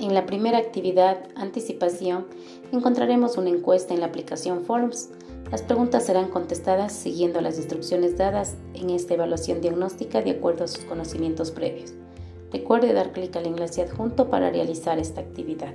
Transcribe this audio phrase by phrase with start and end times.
[0.00, 2.26] En la primera actividad, anticipación,
[2.70, 5.10] encontraremos una encuesta en la aplicación Forms.
[5.50, 10.68] Las preguntas serán contestadas siguiendo las instrucciones dadas en esta evaluación diagnóstica de acuerdo a
[10.68, 11.94] sus conocimientos previos.
[12.52, 15.74] Recuerde dar clic al enlace adjunto para realizar esta actividad.